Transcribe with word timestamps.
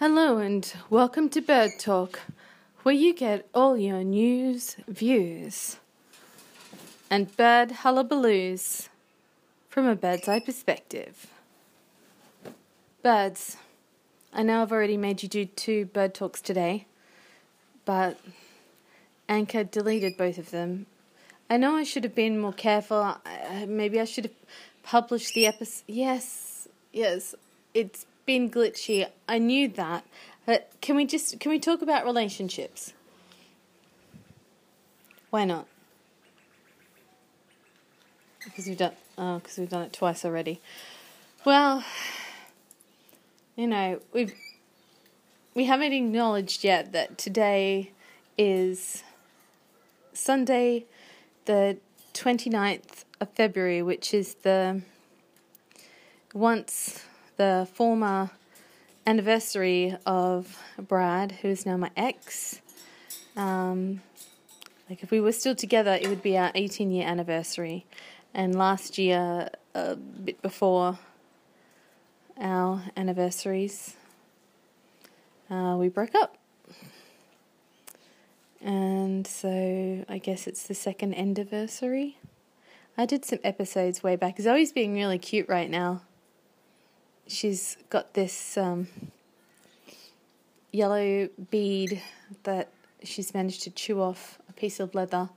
Hello 0.00 0.38
and 0.38 0.74
welcome 0.90 1.28
to 1.30 1.40
Bird 1.40 1.72
Talk, 1.80 2.20
where 2.84 2.94
you 2.94 3.12
get 3.12 3.48
all 3.52 3.76
your 3.76 4.04
news, 4.04 4.76
views, 4.86 5.78
and 7.10 7.36
bird 7.36 7.70
hullabaloos 7.82 8.90
from 9.68 9.86
a 9.86 9.96
bird's 9.96 10.28
eye 10.28 10.38
perspective. 10.38 11.26
Birds, 13.02 13.56
I 14.32 14.44
know 14.44 14.62
I've 14.62 14.70
already 14.70 14.96
made 14.96 15.24
you 15.24 15.28
do 15.28 15.46
two 15.46 15.86
bird 15.86 16.14
talks 16.14 16.40
today, 16.40 16.86
but 17.84 18.20
Anchor 19.28 19.64
deleted 19.64 20.16
both 20.16 20.38
of 20.38 20.52
them. 20.52 20.86
I 21.50 21.56
know 21.56 21.74
I 21.74 21.82
should 21.82 22.04
have 22.04 22.14
been 22.14 22.38
more 22.38 22.52
careful. 22.52 23.16
Maybe 23.66 23.98
I 24.00 24.04
should 24.04 24.26
have 24.26 24.34
published 24.84 25.34
the 25.34 25.48
episode. 25.48 25.82
Yes, 25.88 26.68
yes, 26.92 27.34
it's 27.74 28.06
been 28.28 28.50
glitchy. 28.50 29.08
I 29.26 29.38
knew 29.38 29.68
that. 29.68 30.04
But 30.44 30.70
can 30.82 30.96
we 30.96 31.06
just 31.06 31.40
can 31.40 31.50
we 31.50 31.58
talk 31.58 31.80
about 31.80 32.04
relationships? 32.04 32.92
Why 35.30 35.46
not? 35.46 35.66
Because 38.44 38.66
we've 38.66 38.76
done 38.76 38.92
oh, 39.16 39.38
because 39.38 39.56
we've 39.56 39.70
done 39.70 39.82
it 39.82 39.94
twice 39.94 40.26
already. 40.26 40.60
Well, 41.46 41.82
you 43.56 43.66
know, 43.66 44.00
we've 44.12 44.34
we 45.54 45.64
haven't 45.64 45.94
acknowledged 45.94 46.64
yet 46.64 46.92
that 46.92 47.16
today 47.16 47.92
is 48.36 49.04
Sunday 50.12 50.84
the 51.46 51.78
29th 52.12 53.04
of 53.22 53.30
February, 53.30 53.82
which 53.82 54.12
is 54.12 54.34
the 54.42 54.82
once 56.34 57.07
the 57.38 57.68
former 57.72 58.30
anniversary 59.06 59.96
of 60.04 60.58
Brad, 60.76 61.32
who 61.40 61.48
is 61.48 61.64
now 61.64 61.76
my 61.76 61.90
ex. 61.96 62.60
Um, 63.36 64.02
like 64.90 65.02
if 65.02 65.10
we 65.10 65.20
were 65.20 65.32
still 65.32 65.54
together, 65.54 65.96
it 66.00 66.08
would 66.08 66.22
be 66.22 66.36
our 66.36 66.50
18 66.54 66.90
year 66.90 67.06
anniversary. 67.06 67.86
And 68.34 68.54
last 68.54 68.98
year, 68.98 69.48
a 69.74 69.96
bit 69.96 70.42
before 70.42 70.98
our 72.38 72.82
anniversaries, 72.96 73.96
uh, 75.48 75.76
we 75.78 75.88
broke 75.88 76.14
up. 76.14 76.36
And 78.60 79.26
so 79.26 80.04
I 80.08 80.18
guess 80.18 80.48
it's 80.48 80.64
the 80.64 80.74
second 80.74 81.14
anniversary. 81.14 82.18
I 82.96 83.06
did 83.06 83.24
some 83.24 83.38
episodes 83.44 84.02
way 84.02 84.16
back. 84.16 84.40
Zoe's 84.40 84.72
being 84.72 84.94
really 84.94 85.18
cute 85.18 85.48
right 85.48 85.70
now 85.70 86.02
she's 87.28 87.76
got 87.90 88.14
this 88.14 88.56
um, 88.56 88.88
yellow 90.72 91.28
bead 91.50 92.02
that 92.42 92.68
she's 93.02 93.32
managed 93.32 93.62
to 93.62 93.70
chew 93.70 94.00
off 94.00 94.38
a 94.48 94.52
piece 94.52 94.80
of 94.80 94.94
leather. 94.94 95.28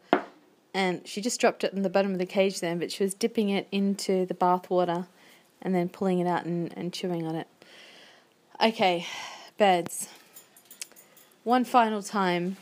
And 0.73 1.05
she 1.05 1.21
just 1.21 1.39
dropped 1.39 1.63
it 1.63 1.73
in 1.73 1.81
the 1.81 1.89
bottom 1.89 2.13
of 2.13 2.17
the 2.17 2.25
cage 2.25 2.61
then, 2.61 2.79
but 2.79 2.91
she 2.91 3.03
was 3.03 3.13
dipping 3.13 3.49
it 3.49 3.67
into 3.71 4.25
the 4.25 4.33
bath 4.33 4.69
water 4.69 5.07
and 5.61 5.75
then 5.75 5.89
pulling 5.89 6.19
it 6.19 6.27
out 6.27 6.45
and, 6.45 6.75
and 6.77 6.93
chewing 6.93 7.27
on 7.27 7.35
it. 7.35 7.47
Okay, 8.63 9.05
beds. 9.57 10.07
One 11.43 11.65
final 11.65 12.01
time. 12.01 12.57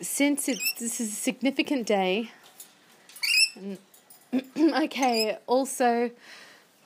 Since 0.00 0.48
it, 0.48 0.58
this 0.78 1.00
is 1.00 1.12
a 1.12 1.16
significant 1.16 1.86
day, 1.86 2.30
okay, 4.56 5.36
also 5.46 6.10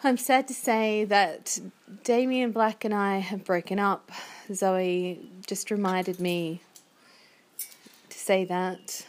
I'm 0.05 0.17
sad 0.17 0.49
to 0.49 0.55
say 0.55 1.05
that 1.05 1.61
Damien 2.03 2.51
Black 2.51 2.85
and 2.85 2.93
I 2.93 3.19
have 3.19 3.45
broken 3.45 3.79
up. 3.79 4.11
Zoe 4.53 5.21
just 5.47 5.71
reminded 5.71 6.19
me 6.19 6.61
to 8.09 8.19
say 8.19 8.45
that. 8.47 9.07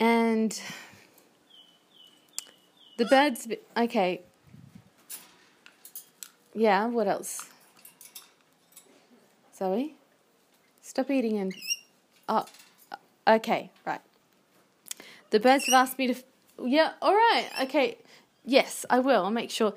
And 0.00 0.58
the 2.96 3.04
birds. 3.04 3.46
Okay. 3.76 4.22
Yeah, 6.54 6.86
what 6.86 7.06
else? 7.06 7.50
Zoe? 9.54 9.94
Stop 10.80 11.10
eating 11.10 11.36
and. 11.36 11.54
Oh, 12.30 12.46
okay, 13.28 13.70
right. 13.84 14.00
The 15.28 15.38
birds 15.38 15.66
have 15.66 15.74
asked 15.74 15.98
me 15.98 16.14
to. 16.14 16.22
Yeah, 16.64 16.92
alright, 17.02 17.50
okay. 17.64 17.98
Yes, 18.46 18.86
I 18.88 19.00
will. 19.00 19.24
I'll 19.24 19.30
make 19.30 19.50
sure. 19.50 19.74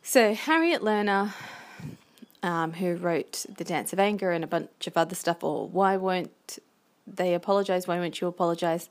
So, 0.00 0.34
Harriet 0.34 0.82
Lerner, 0.82 1.32
um, 2.44 2.74
who 2.74 2.94
wrote 2.94 3.44
The 3.54 3.64
Dance 3.64 3.92
of 3.92 3.98
Anger 3.98 4.30
and 4.30 4.44
a 4.44 4.46
bunch 4.46 4.86
of 4.86 4.96
other 4.96 5.16
stuff, 5.16 5.42
or 5.42 5.68
Why 5.68 5.96
Won't 5.96 6.60
They 7.06 7.34
Apologize? 7.34 7.88
Why 7.88 7.98
Won't 7.98 8.20
You 8.20 8.28
Apologize? 8.28 8.88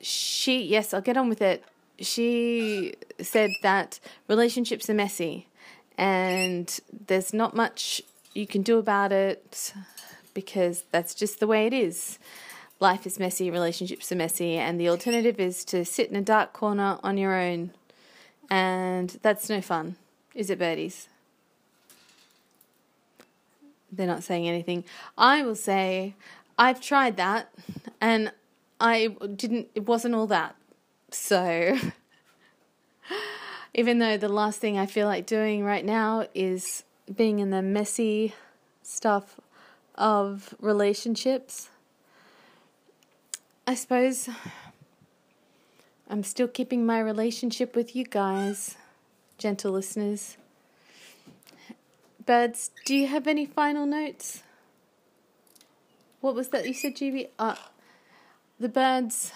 She, 0.00 0.62
yes, 0.62 0.92
I'll 0.92 1.00
get 1.00 1.16
on 1.16 1.30
with 1.30 1.40
it. 1.40 1.64
She 1.98 2.94
said 3.20 3.50
that 3.62 3.98
relationships 4.28 4.90
are 4.90 4.94
messy 4.94 5.46
and 5.96 6.80
there's 7.06 7.32
not 7.32 7.54
much 7.54 8.02
you 8.34 8.46
can 8.46 8.62
do 8.62 8.78
about 8.78 9.12
it 9.12 9.72
because 10.34 10.84
that's 10.90 11.14
just 11.14 11.40
the 11.40 11.46
way 11.46 11.66
it 11.66 11.72
is. 11.72 12.18
Life 12.80 13.06
is 13.06 13.18
messy, 13.18 13.50
relationships 13.50 14.10
are 14.10 14.16
messy, 14.16 14.56
and 14.56 14.80
the 14.80 14.88
alternative 14.88 15.38
is 15.38 15.64
to 15.66 15.84
sit 15.84 16.10
in 16.10 16.16
a 16.16 16.22
dark 16.22 16.52
corner 16.52 16.98
on 17.04 17.16
your 17.16 17.38
own 17.38 17.70
and 18.50 19.18
that's 19.22 19.48
no 19.48 19.60
fun, 19.60 19.96
is 20.34 20.50
it, 20.50 20.58
birdies? 20.58 21.08
They're 23.90 24.06
not 24.06 24.22
saying 24.22 24.48
anything. 24.48 24.84
I 25.18 25.42
will 25.42 25.54
say, 25.54 26.14
I've 26.58 26.80
tried 26.80 27.16
that, 27.16 27.52
and 28.00 28.32
I 28.80 29.08
didn't, 29.36 29.68
it 29.74 29.86
wasn't 29.86 30.14
all 30.14 30.26
that. 30.28 30.56
So, 31.10 31.78
even 33.74 33.98
though 33.98 34.16
the 34.16 34.28
last 34.28 34.60
thing 34.60 34.78
I 34.78 34.86
feel 34.86 35.06
like 35.06 35.26
doing 35.26 35.64
right 35.64 35.84
now 35.84 36.26
is 36.34 36.84
being 37.14 37.38
in 37.38 37.50
the 37.50 37.62
messy 37.62 38.34
stuff 38.82 39.38
of 39.94 40.54
relationships, 40.60 41.68
I 43.66 43.74
suppose 43.74 44.28
I'm 46.12 46.24
still 46.24 46.46
keeping 46.46 46.84
my 46.84 47.00
relationship 47.00 47.74
with 47.74 47.96
you 47.96 48.04
guys, 48.04 48.76
gentle 49.38 49.72
listeners. 49.72 50.36
Birds, 52.26 52.70
do 52.84 52.94
you 52.94 53.06
have 53.06 53.26
any 53.26 53.46
final 53.46 53.86
notes? 53.86 54.42
What 56.20 56.34
was 56.34 56.48
that 56.48 56.68
you 56.68 56.74
said, 56.74 56.96
GB? 56.96 57.30
Uh, 57.38 57.54
the 58.60 58.68
birds 58.68 59.32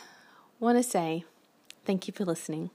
want 0.61 0.77
to 0.77 0.83
say 0.83 1.25
thank 1.87 2.09
you 2.09 2.13
for 2.13 2.27
listening. 2.27 2.69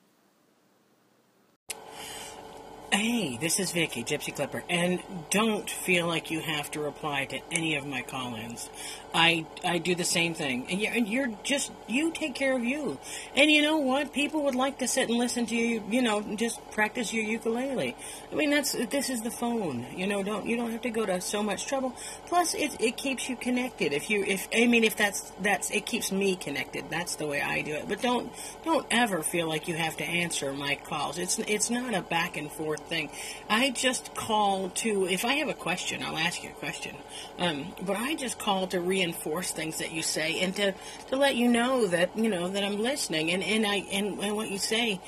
Hey, 2.92 3.38
this 3.40 3.60
is 3.60 3.72
Vicky, 3.72 4.04
Gypsy 4.04 4.36
Clipper, 4.36 4.64
and 4.68 5.00
don't 5.30 5.70
feel 5.70 6.08
like 6.08 6.32
you 6.32 6.40
have 6.42 6.72
to 6.72 6.80
reply 6.80 7.26
to 7.26 7.40
any 7.52 7.76
of 7.76 7.86
my 7.86 8.02
call-ins. 8.02 8.68
I 9.14 9.46
I 9.64 9.78
do 9.78 9.94
the 9.96 10.06
same 10.06 10.34
thing, 10.34 10.68
and 10.70 10.80
you're, 10.80 10.96
you're 10.96 11.38
just 11.44 11.72
you 11.88 12.12
take 12.12 12.34
care 12.34 12.56
of 12.56 12.64
you. 12.64 12.98
And 13.36 13.52
you 13.52 13.62
know 13.62 13.78
what? 13.78 14.14
People 14.14 14.44
would 14.44 14.56
like 14.56 14.80
to 14.80 14.88
sit 14.88 15.10
and 15.10 15.18
listen 15.18 15.46
to 15.48 15.56
you. 15.56 15.84
You 15.90 16.02
know, 16.02 16.22
just 16.36 16.60
practice 16.72 17.14
your 17.14 17.24
ukulele. 17.24 17.96
I 18.32 18.36
mean, 18.36 18.50
that's 18.50 18.72
this 18.72 19.10
is 19.10 19.22
the 19.22 19.32
phone. 19.32 19.86
You 19.96 20.08
know, 20.08 20.24
don't 20.24 20.46
you 20.46 20.56
don't 20.56 20.72
have 20.72 20.82
to 20.84 20.90
go 20.90 21.06
to 21.06 21.20
so 21.20 21.44
much 21.44 21.66
trouble. 21.66 21.94
Plus, 22.28 22.54
it 22.54 22.80
it 22.80 22.96
keeps 22.96 23.28
you 23.28 23.36
connected. 23.36 23.92
If 23.92 24.10
you 24.10 24.24
if 24.24 24.48
I 24.56 24.68
mean 24.68 24.86
if 24.86 24.96
that's 24.96 25.32
that's 25.42 25.72
it 25.72 25.86
keeps 25.86 26.12
me 26.12 26.36
connected. 26.38 26.86
That's 26.90 27.16
the 27.16 27.28
way 27.28 27.42
I 27.42 27.62
do 27.62 27.74
it. 27.74 27.90
But 27.90 28.02
don't 28.02 28.32
don't 28.64 28.86
ever 28.92 29.24
feel 29.24 29.48
like 29.48 29.68
you 29.68 29.76
have 29.76 29.98
to 29.98 30.06
answer 30.06 30.54
my 30.54 30.76
calls. 30.76 31.18
It's 31.18 31.38
it's 31.40 31.70
not 31.70 31.94
a 31.94 32.02
back 32.02 32.38
and 32.38 32.50
forth 32.50 32.82
thing. 32.82 33.10
I 33.50 33.72
just 33.72 34.16
call 34.16 34.70
to 34.70 35.08
if 35.08 35.26
I 35.26 35.34
have 35.34 35.50
a 35.50 35.54
question, 35.54 36.02
I'll 36.02 36.18
ask 36.18 36.44
you 36.44 36.50
a 36.50 36.54
question. 36.54 36.96
Um, 37.38 37.74
but 37.82 37.98
I 37.98 38.16
just 38.16 38.40
call 38.40 38.68
to 38.68 38.80
re 38.80 39.01
reinforce 39.02 39.52
things 39.52 39.80
that 39.80 39.92
you 39.92 40.02
say 40.02 40.40
and 40.42 40.56
to, 40.56 40.74
to 41.10 41.16
let 41.16 41.36
you 41.36 41.48
know 41.48 41.88
that 41.88 42.16
you 42.18 42.30
know 42.30 42.48
that 42.50 42.64
I'm 42.64 42.80
listening 42.80 43.32
and, 43.32 43.44
and 43.44 43.66
I 43.66 43.78
and, 43.92 44.20
and 44.20 44.36
what 44.36 44.50
you 44.50 44.58
say 44.58 45.00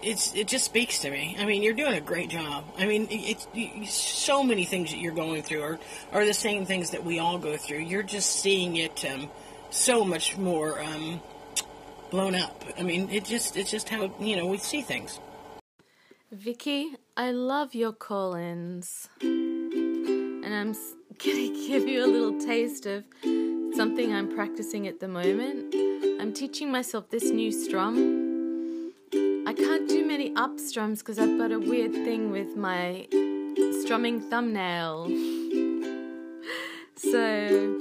it's 0.00 0.32
it 0.34 0.46
just 0.46 0.64
speaks 0.64 1.00
to 1.00 1.10
me. 1.10 1.36
I 1.40 1.44
mean, 1.44 1.60
you're 1.60 1.74
doing 1.74 1.94
a 1.94 2.00
great 2.00 2.30
job. 2.30 2.64
I 2.78 2.86
mean, 2.86 3.08
it's, 3.10 3.48
it's 3.52 3.92
so 3.92 4.44
many 4.44 4.64
things 4.64 4.90
that 4.90 4.98
you're 4.98 5.14
going 5.14 5.42
through 5.42 5.62
are 5.62 5.78
are 6.12 6.24
the 6.24 6.34
same 6.34 6.66
things 6.66 6.90
that 6.90 7.02
we 7.04 7.18
all 7.18 7.36
go 7.36 7.56
through. 7.56 7.80
You're 7.80 8.04
just 8.04 8.30
seeing 8.30 8.76
it 8.76 9.04
um, 9.04 9.28
so 9.70 10.04
much 10.04 10.36
more 10.38 10.80
um, 10.80 11.20
blown 12.12 12.36
up. 12.36 12.62
I 12.78 12.84
mean, 12.84 13.10
it 13.10 13.24
just 13.24 13.56
it's 13.56 13.72
just 13.72 13.88
how 13.88 14.14
you 14.20 14.36
know 14.36 14.46
we 14.46 14.58
see 14.58 14.82
things. 14.82 15.18
Vicky, 16.30 16.94
I 17.16 17.32
love 17.32 17.74
your 17.74 17.92
call-ins, 17.92 19.08
and 19.20 20.54
I'm 20.54 20.76
going 21.18 21.52
to 21.52 21.66
give 21.66 21.86
you 21.86 22.04
a 22.04 22.06
little 22.06 22.38
taste 22.40 22.86
of 22.86 23.04
something 23.74 24.12
I'm 24.14 24.34
practicing 24.34 24.86
at 24.86 25.00
the 25.00 25.08
moment. 25.08 25.74
I'm 26.20 26.32
teaching 26.32 26.70
myself 26.70 27.10
this 27.10 27.24
new 27.24 27.50
strum. 27.50 28.92
I 29.46 29.52
can't 29.52 29.88
do 29.88 30.06
many 30.06 30.34
up 30.36 30.58
strums 30.58 31.00
because 31.00 31.18
I've 31.18 31.36
got 31.38 31.52
a 31.52 31.58
weird 31.58 31.92
thing 31.92 32.30
with 32.30 32.56
my 32.56 33.08
strumming 33.82 34.20
thumbnail. 34.20 35.08
So. 36.96 37.80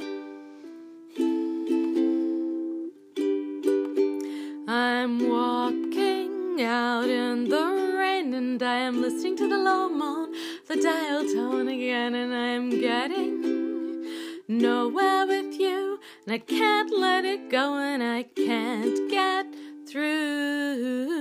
I'm 4.67 5.29
walking 5.29 6.61
out 6.61 7.09
in 7.09 7.49
the 7.49 7.95
rain 7.97 8.33
and 8.33 8.61
I 8.63 8.77
am 8.77 9.01
listening 9.01 9.35
to 9.37 9.47
the 9.47 9.57
low 9.57 9.89
moan, 9.89 10.30
the 10.73 10.81
dial 10.81 11.25
tone 11.25 11.67
again, 11.67 12.15
and 12.15 12.33
I'm 12.33 12.69
getting 12.69 14.05
nowhere 14.47 15.27
with 15.27 15.59
you. 15.59 15.99
And 16.25 16.33
I 16.33 16.37
can't 16.37 16.97
let 16.97 17.25
it 17.25 17.49
go, 17.49 17.77
and 17.77 18.01
I 18.01 18.23
can't 18.23 19.09
get 19.09 19.47
through. 19.85 21.17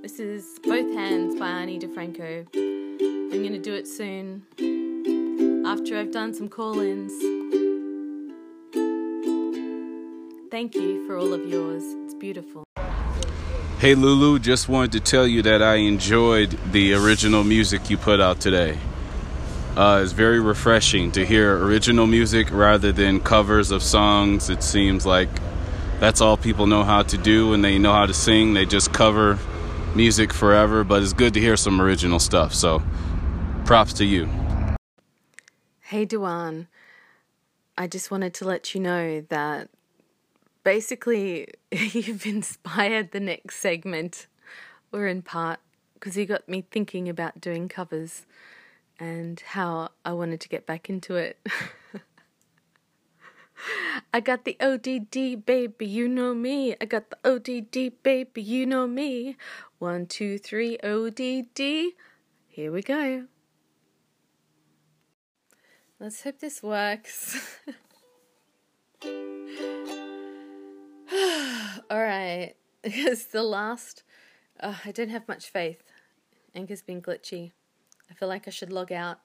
This 0.00 0.18
is 0.18 0.58
Both 0.62 0.94
Hands 0.94 1.38
by 1.38 1.48
Ani 1.48 1.78
DiFranco. 1.78 2.46
I'm 2.54 3.42
to 3.42 3.58
do 3.58 3.74
it 3.74 3.86
soon 3.86 4.46
after 5.66 5.98
I've 5.98 6.10
done 6.10 6.32
some 6.32 6.48
call 6.48 6.80
ins. 6.80 7.12
Thank 10.50 10.74
you 10.74 11.06
for 11.06 11.18
all 11.18 11.34
of 11.34 11.46
yours. 11.46 11.82
It's 12.06 12.14
beautiful. 12.14 12.64
Hey 13.84 13.94
Lulu, 13.94 14.38
just 14.38 14.66
wanted 14.66 14.92
to 14.92 15.00
tell 15.00 15.26
you 15.26 15.42
that 15.42 15.62
I 15.62 15.74
enjoyed 15.74 16.58
the 16.72 16.94
original 16.94 17.44
music 17.44 17.90
you 17.90 17.98
put 17.98 18.18
out 18.18 18.40
today. 18.40 18.78
Uh, 19.76 20.00
it's 20.02 20.12
very 20.12 20.40
refreshing 20.40 21.12
to 21.12 21.26
hear 21.26 21.62
original 21.62 22.06
music 22.06 22.50
rather 22.50 22.92
than 22.92 23.20
covers 23.20 23.70
of 23.70 23.82
songs. 23.82 24.48
It 24.48 24.62
seems 24.62 25.04
like 25.04 25.28
that's 26.00 26.22
all 26.22 26.38
people 26.38 26.66
know 26.66 26.82
how 26.82 27.02
to 27.02 27.18
do 27.18 27.52
and 27.52 27.62
they 27.62 27.76
know 27.76 27.92
how 27.92 28.06
to 28.06 28.14
sing. 28.14 28.54
They 28.54 28.64
just 28.64 28.94
cover 28.94 29.38
music 29.94 30.32
forever, 30.32 30.82
but 30.82 31.02
it's 31.02 31.12
good 31.12 31.34
to 31.34 31.40
hear 31.40 31.58
some 31.58 31.78
original 31.78 32.18
stuff. 32.18 32.54
So 32.54 32.82
props 33.66 33.92
to 33.98 34.06
you. 34.06 34.30
Hey, 35.82 36.06
Duan. 36.06 36.68
I 37.76 37.86
just 37.88 38.10
wanted 38.10 38.32
to 38.32 38.46
let 38.46 38.74
you 38.74 38.80
know 38.80 39.20
that 39.28 39.68
basically 40.64 41.46
you've 41.70 42.26
inspired 42.26 43.12
the 43.12 43.20
next 43.20 43.56
segment, 43.56 44.26
or 44.92 45.06
in 45.06 45.22
part, 45.22 45.60
because 45.94 46.16
you 46.16 46.26
got 46.26 46.48
me 46.48 46.64
thinking 46.70 47.08
about 47.08 47.40
doing 47.40 47.68
covers 47.68 48.26
and 48.98 49.40
how 49.40 49.90
I 50.04 50.12
wanted 50.12 50.40
to 50.40 50.48
get 50.48 50.66
back 50.66 50.90
into 50.90 51.14
it. 51.16 51.38
I 54.12 54.20
got 54.20 54.44
the 54.44 54.56
ODD, 54.60 55.46
baby, 55.46 55.86
you 55.86 56.08
know 56.08 56.34
me. 56.34 56.76
I 56.80 56.84
got 56.84 57.10
the 57.10 57.18
ODD, 57.24 58.02
baby, 58.02 58.42
you 58.42 58.66
know 58.66 58.86
me. 58.86 59.36
One, 59.78 60.06
two, 60.06 60.38
three, 60.38 60.78
ODD. 60.82 61.94
Here 62.48 62.70
we 62.70 62.82
go. 62.82 63.24
Let's 65.98 66.22
hope 66.22 66.40
this 66.40 66.62
works. 66.62 67.58
Because 72.84 73.24
the 73.26 73.42
last, 73.42 74.02
uh, 74.60 74.74
I 74.84 74.92
don't 74.92 75.08
have 75.08 75.26
much 75.26 75.48
faith. 75.48 75.82
Anchor's 76.54 76.82
been 76.82 77.00
glitchy. 77.00 77.52
I 78.10 78.14
feel 78.14 78.28
like 78.28 78.46
I 78.46 78.50
should 78.50 78.70
log 78.70 78.92
out 78.92 79.20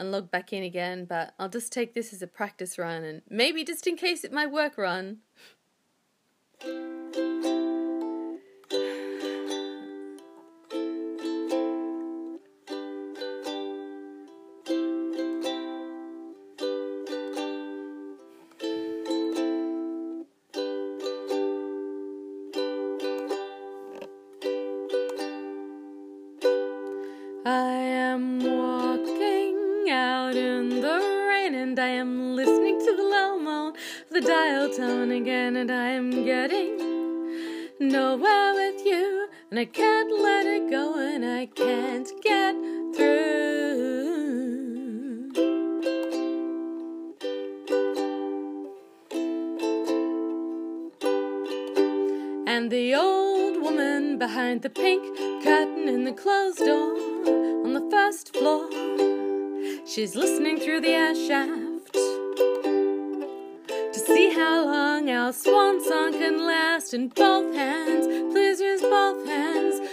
and 0.00 0.10
log 0.10 0.32
back 0.32 0.52
in 0.52 0.64
again, 0.64 1.04
but 1.04 1.32
I'll 1.38 1.48
just 1.48 1.72
take 1.72 1.94
this 1.94 2.12
as 2.12 2.22
a 2.22 2.26
practice 2.26 2.76
run 2.76 3.04
and 3.04 3.22
maybe 3.30 3.62
just 3.62 3.86
in 3.86 3.96
case 3.96 4.24
it 4.24 4.32
might 4.32 4.50
work 4.50 4.76
run. 4.76 5.18
Can't 40.08 40.22
let 40.22 40.46
it 40.46 40.70
go, 40.70 40.96
and 40.98 41.24
I 41.24 41.46
can't 41.46 42.10
get 42.22 42.54
through. 42.94 43.28
And 52.46 52.70
the 52.70 52.94
old 52.94 53.62
woman 53.62 54.18
behind 54.18 54.62
the 54.62 54.70
pink 54.70 55.02
curtain 55.42 55.88
in 55.88 56.04
the 56.04 56.12
closed 56.12 56.58
door 56.58 56.94
on 57.64 57.74
the 57.74 57.86
first 57.90 58.34
floor. 58.34 58.68
She's 59.86 60.14
listening 60.14 60.58
through 60.60 60.80
the 60.80 60.90
air 60.90 61.14
shaft 61.14 61.92
to 63.92 63.98
see 63.98 64.30
how 64.32 64.64
long 64.64 65.10
our 65.10 65.32
swan 65.32 65.82
song 65.84 66.12
can 66.12 66.46
last. 66.46 66.94
In 66.94 67.08
both 67.08 67.54
hands, 67.54 68.06
please 68.32 68.60
use 68.60 68.82
both 68.82 69.26
hands. 69.26 69.87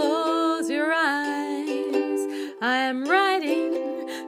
Close 0.00 0.70
your 0.70 0.92
eyes. 0.94 2.20
I 2.62 2.76
am 2.88 3.04
writing 3.04 3.70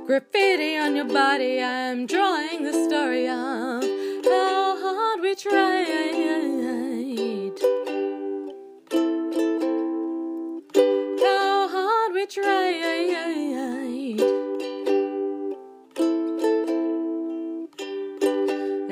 graffiti 0.07 0.77
on 0.77 0.95
your 0.95 1.07
body. 1.07 1.63
I 1.63 1.89
am 1.93 2.05
drawing 2.05 2.65
the 2.65 2.75
story 2.87 3.27
of 3.27 3.83
how 4.25 4.77
hard 4.85 5.21
we 5.23 5.35
tried. 5.35 5.93
How 11.25 11.69
hard 11.75 12.13
we 12.13 12.27
tried. 12.27 12.83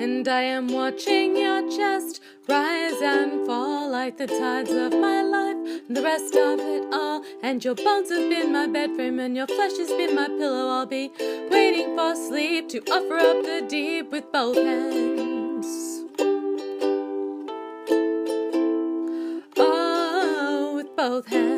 And 0.02 0.26
I 0.26 0.42
am 0.42 0.68
watching 0.68 1.36
your 1.36 1.60
chest 1.70 2.20
rise 2.48 3.02
and 3.02 3.46
fall 3.46 3.90
like 3.90 4.16
the 4.16 4.26
tides 4.26 4.70
of 4.70 4.92
my 4.92 5.22
life, 5.22 5.49
the 5.90 6.02
rest 6.02 6.34
of 6.36 6.60
it 6.60 6.84
all. 6.92 7.22
And 7.42 7.64
your 7.64 7.74
bones 7.74 8.10
have 8.10 8.30
been 8.30 8.52
my 8.52 8.66
bed 8.66 8.94
frame, 8.94 9.18
and 9.18 9.36
your 9.36 9.46
flesh 9.46 9.76
has 9.76 9.88
been 9.90 10.14
my 10.14 10.28
pillow. 10.28 10.68
I'll 10.68 10.86
be 10.86 11.10
waiting 11.50 11.96
for 11.96 12.14
sleep 12.14 12.68
to 12.70 12.78
offer 12.90 13.18
up 13.18 13.42
the 13.42 13.66
deep 13.68 14.12
with 14.12 14.30
both 14.32 14.56
hands. 14.56 15.66
Oh, 19.56 20.72
with 20.76 20.96
both 20.96 21.26
hands. 21.26 21.49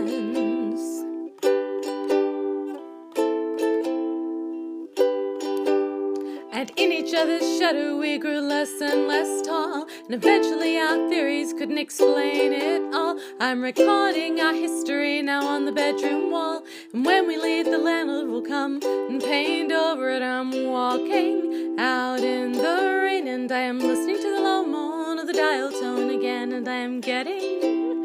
In 7.22 7.42
each 7.42 7.58
shadow, 7.58 7.98
we 7.98 8.18
grew 8.18 8.40
less 8.40 8.80
and 8.80 9.06
less 9.06 9.46
tall. 9.46 9.86
And 10.06 10.14
eventually, 10.14 10.76
our 10.78 11.08
theories 11.08 11.52
couldn't 11.52 11.78
explain 11.78 12.52
it 12.52 12.82
all. 12.94 13.18
I'm 13.38 13.62
recording 13.62 14.40
our 14.40 14.52
history 14.52 15.22
now 15.22 15.46
on 15.46 15.64
the 15.64 15.72
bedroom 15.72 16.32
wall. 16.32 16.64
And 16.92 17.04
when 17.04 17.28
we 17.28 17.36
leave, 17.36 17.66
the 17.66 17.78
landlord 17.78 18.28
will 18.28 18.42
come 18.42 18.80
and 18.82 19.22
paint 19.22 19.70
over 19.70 20.10
it. 20.10 20.22
I'm 20.22 20.50
walking 20.66 21.76
out 21.78 22.20
in 22.20 22.52
the 22.52 23.00
rain, 23.02 23.28
and 23.28 23.50
I 23.52 23.60
am 23.60 23.78
listening 23.78 24.16
to 24.16 24.34
the 24.36 24.40
low 24.40 24.64
moan 24.64 25.18
of 25.18 25.26
the 25.28 25.32
dial 25.32 25.70
tone 25.70 26.10
again. 26.10 26.52
And 26.52 26.68
I 26.68 26.76
am 26.76 27.00
getting 27.00 28.02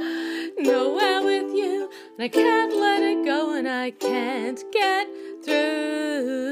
nowhere 0.60 1.24
with 1.24 1.52
you. 1.56 1.90
And 2.18 2.24
I 2.24 2.30
can't 2.30 2.76
let 2.76 3.02
it 3.02 3.26
go, 3.26 3.54
and 3.54 3.68
I 3.68 3.92
can't 3.92 4.64
get 4.72 5.08
through. 5.44 6.47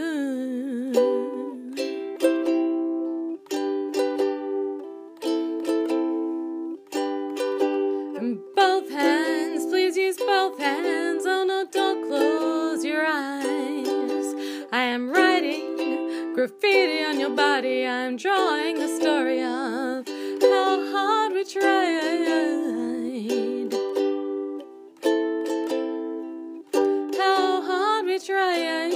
On 17.15 17.21
your 17.21 17.29
body. 17.29 17.87
I'm 17.87 18.17
drawing 18.17 18.77
the 18.77 18.89
story 18.99 19.41
of 19.41 20.05
how 20.41 20.91
hard 20.91 21.31
we 21.31 21.45
tried. 21.45 23.71
How 27.15 27.61
hard 27.61 28.05
we 28.05 28.19
tried. 28.19 28.91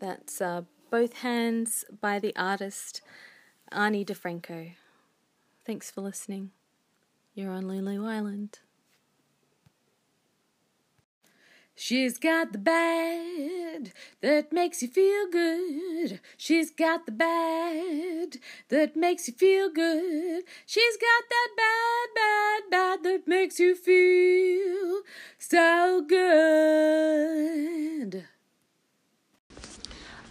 That's 0.00 0.40
uh, 0.40 0.62
both 0.90 1.18
hands 1.18 1.84
by 2.00 2.18
the 2.18 2.34
artist 2.34 3.02
Ani 3.70 4.06
DiFranco. 4.06 4.72
Thanks 5.66 5.90
for 5.90 6.00
listening. 6.00 6.52
You're 7.34 7.50
on 7.50 7.68
Lulu 7.68 8.06
Island. 8.06 8.60
She's 11.80 12.18
got 12.18 12.50
the 12.50 12.58
bad 12.58 13.92
that 14.20 14.52
makes 14.52 14.82
you 14.82 14.88
feel 14.88 15.30
good. 15.30 16.18
She's 16.36 16.72
got 16.72 17.06
the 17.06 17.12
bad 17.12 18.38
that 18.68 18.96
makes 18.96 19.28
you 19.28 19.34
feel 19.34 19.70
good. 19.70 20.42
She's 20.66 20.96
got 20.96 21.22
that 21.30 21.50
bad, 21.56 22.08
bad, 22.16 22.62
bad 22.68 23.04
that 23.04 23.28
makes 23.28 23.60
you 23.60 23.76
feel 23.76 25.02
so 25.38 26.02
good. 26.02 28.24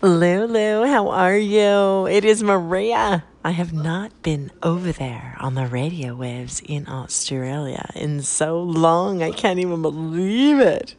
Lulu, 0.01 0.85
how 0.85 1.07
are 1.07 1.37
you? 1.37 2.07
It 2.07 2.25
is 2.25 2.43
Maria. 2.43 3.23
I 3.45 3.51
have 3.51 3.71
not 3.71 4.21
been 4.21 4.51
over 4.61 4.91
there 4.91 5.37
on 5.39 5.55
the 5.55 5.65
radio 5.65 6.13
waves 6.13 6.61
in 6.65 6.89
Australia 6.89 7.89
in 7.95 8.21
so 8.21 8.61
long. 8.61 9.23
I 9.23 9.31
can't 9.31 9.59
even 9.59 9.81
believe 9.81 10.59
it. 10.59 10.95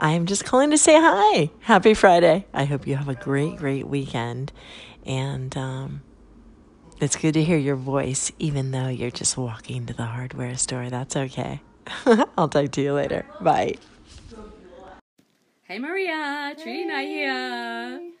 I 0.00 0.12
am 0.12 0.26
just 0.26 0.44
calling 0.44 0.70
to 0.70 0.78
say 0.78 0.94
hi. 0.96 1.50
Happy 1.60 1.94
Friday. 1.94 2.46
I 2.54 2.64
hope 2.64 2.86
you 2.86 2.96
have 2.96 3.08
a 3.08 3.14
great, 3.14 3.56
great 3.56 3.86
weekend. 3.88 4.52
And 5.04 5.56
um, 5.56 6.02
it's 7.00 7.16
good 7.16 7.34
to 7.34 7.42
hear 7.42 7.58
your 7.58 7.76
voice, 7.76 8.30
even 8.38 8.70
though 8.70 8.88
you're 8.88 9.10
just 9.10 9.36
walking 9.36 9.86
to 9.86 9.94
the 9.94 10.04
hardware 10.06 10.56
store. 10.56 10.88
That's 10.88 11.16
okay. 11.16 11.60
I'll 12.38 12.48
talk 12.48 12.70
to 12.72 12.80
you 12.80 12.92
later. 12.92 13.26
Bye. 13.40 13.74
Hey 15.62 15.78
Maria, 15.78 16.54
Trina 16.62 17.02
here. 17.02 18.12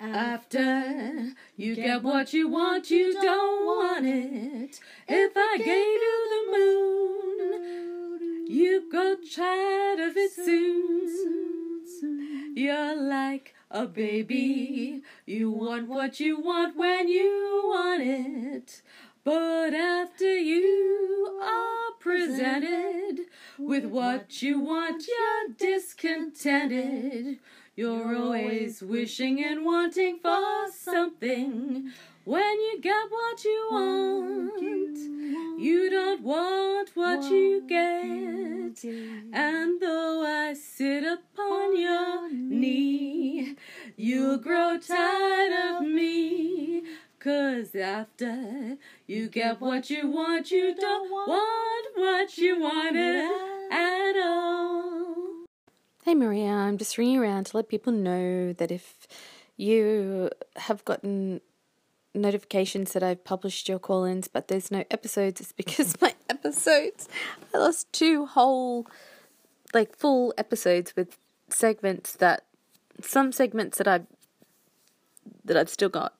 After 0.00 1.34
you 1.56 1.76
get 1.76 2.02
what 2.02 2.32
you 2.32 2.48
want, 2.48 2.90
you 2.90 3.12
don't 3.20 3.66
want 3.66 4.06
it. 4.06 4.80
If 5.06 5.32
I 5.36 5.58
gave 5.58 5.68
you 5.68 6.18
the 6.30 6.58
moon, 6.58 7.79
you 8.50 8.90
go 8.90 9.16
tired 9.32 10.00
of 10.00 10.16
it 10.16 10.32
soon. 10.32 11.06
You're 12.56 12.96
like 12.96 13.54
a 13.70 13.86
baby. 13.86 15.02
You 15.24 15.52
want 15.52 15.88
what 15.88 16.18
you 16.18 16.40
want 16.40 16.76
when 16.76 17.06
you 17.08 17.62
want 17.64 18.02
it. 18.02 18.82
But 19.22 19.72
after 19.72 20.36
you 20.36 21.38
are 21.40 21.92
presented 22.00 23.26
with 23.56 23.84
what 23.84 24.42
you 24.42 24.58
want, 24.58 25.04
you're 25.06 25.54
discontented. 25.56 27.38
You're 27.76 28.16
always 28.16 28.82
wishing 28.82 29.44
and 29.44 29.64
wanting 29.64 30.18
for 30.18 30.66
something. 30.72 31.92
When 32.30 32.60
you 32.60 32.78
get 32.80 33.10
what 33.10 33.44
you 33.44 33.68
want, 33.72 34.96
you 35.60 35.90
don't 35.90 36.22
want 36.22 36.90
what 36.94 37.24
you 37.24 37.66
get. 37.66 38.84
And 39.32 39.80
though 39.82 40.24
I 40.24 40.54
sit 40.54 41.02
upon 41.02 41.76
your 41.76 42.30
knee, 42.30 43.56
you'll 43.96 44.38
grow 44.38 44.78
tired 44.78 45.74
of 45.74 45.82
me. 45.82 46.84
Cause 47.18 47.74
after 47.74 48.76
you 49.08 49.28
get 49.28 49.60
what 49.60 49.90
you 49.90 50.06
want, 50.06 50.52
you 50.52 50.76
don't 50.76 51.10
want 51.10 51.86
what 51.96 52.38
you 52.38 52.60
wanted 52.60 53.28
at 53.72 54.12
all. 54.24 55.46
Hey 56.04 56.14
Maria, 56.14 56.52
I'm 56.52 56.78
just 56.78 56.96
ringing 56.96 57.18
around 57.18 57.46
to 57.46 57.56
let 57.56 57.68
people 57.68 57.92
know 57.92 58.52
that 58.52 58.70
if 58.70 59.08
you 59.56 60.30
have 60.54 60.84
gotten 60.84 61.40
notifications 62.14 62.92
that 62.92 63.02
I've 63.02 63.24
published 63.24 63.68
your 63.68 63.78
call 63.78 64.04
ins, 64.04 64.28
but 64.28 64.48
there's 64.48 64.70
no 64.70 64.84
episodes, 64.90 65.40
it's 65.40 65.52
because 65.56 66.00
my 66.00 66.14
episodes, 66.28 67.08
I 67.54 67.58
lost 67.58 67.92
two 67.92 68.26
whole, 68.26 68.86
like 69.72 69.96
full 69.96 70.34
episodes 70.36 70.94
with 70.96 71.18
segments 71.48 72.14
that, 72.14 72.44
some 73.00 73.32
segments 73.32 73.78
that 73.78 73.88
I've, 73.88 74.06
that 75.44 75.56
I've 75.56 75.70
still 75.70 75.88
got 75.88 76.14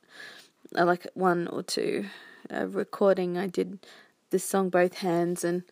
uh, 0.76 0.84
like 0.84 1.06
one 1.14 1.46
or 1.48 1.62
two 1.62 2.06
uh, 2.52 2.66
recording. 2.66 3.36
I 3.36 3.46
did 3.46 3.78
this 4.30 4.44
song 4.44 4.70
both 4.70 4.98
hands 4.98 5.44
and 5.44 5.64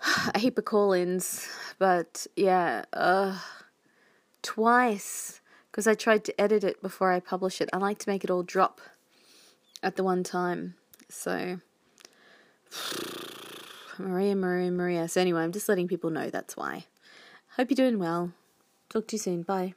a 0.34 0.38
heap 0.38 0.58
of 0.58 0.64
call-ins, 0.64 1.48
but 1.78 2.26
yeah, 2.36 2.84
uh, 2.92 3.38
twice 4.42 5.40
because 5.70 5.86
I 5.86 5.94
tried 5.94 6.24
to 6.24 6.40
edit 6.40 6.64
it 6.64 6.82
before 6.82 7.12
I 7.12 7.20
publish 7.20 7.60
it. 7.60 7.70
I 7.72 7.78
like 7.78 7.98
to 7.98 8.08
make 8.08 8.24
it 8.24 8.30
all 8.30 8.42
drop 8.42 8.80
at 9.82 9.96
the 9.96 10.04
one 10.04 10.22
time. 10.22 10.74
So 11.08 11.60
Maria, 13.98 14.34
Maria, 14.34 14.70
Maria. 14.70 15.08
So 15.08 15.20
anyway, 15.20 15.42
I'm 15.42 15.52
just 15.52 15.68
letting 15.68 15.88
people 15.88 16.10
know 16.10 16.30
that's 16.30 16.56
why. 16.56 16.84
Hope 17.56 17.70
you're 17.70 17.76
doing 17.88 17.98
well. 17.98 18.32
Talk 18.88 19.06
to 19.08 19.16
you 19.16 19.20
soon. 19.20 19.42
Bye. 19.42 19.74